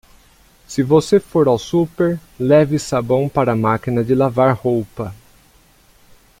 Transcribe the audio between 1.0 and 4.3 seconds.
for ao super, leve sabão para a máquina de